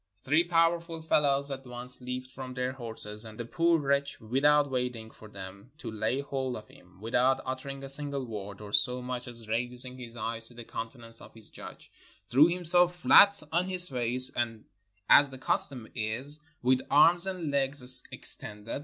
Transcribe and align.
Three 0.23 0.43
powerful 0.43 0.99
fellows 0.99 1.51
at 1.51 1.63
once 1.67 2.01
leaped 2.01 2.31
from 2.31 2.55
their 2.55 2.71
horses, 2.71 3.23
and 3.23 3.39
the 3.39 3.45
poor 3.45 3.77
wretch 3.77 4.19
without 4.19 4.71
waiting 4.71 5.11
for 5.11 5.27
them 5.27 5.69
to 5.77 5.91
lay 5.91 6.21
hold 6.21 6.55
of 6.55 6.69
him, 6.69 6.99
without 6.99 7.39
uttering 7.45 7.83
a 7.83 7.87
single 7.87 8.25
word, 8.25 8.61
or 8.61 8.73
so 8.73 9.03
much 9.03 9.27
as 9.27 9.47
raising 9.47 9.99
his 9.99 10.15
eyes 10.15 10.47
to 10.47 10.55
the 10.55 10.63
countenance 10.65 11.21
of 11.21 11.35
his 11.35 11.51
judge, 11.51 11.91
threw 12.25 12.47
himself 12.47 12.95
flat 12.95 13.43
on 13.51 13.67
his 13.67 13.89
face, 13.89 14.31
as 15.07 15.29
the 15.29 15.37
custom 15.37 15.87
is, 15.93 16.39
with 16.63 16.81
arms 16.89 17.27
and 17.27 17.51
legs 17.51 18.03
extended. 18.11 18.79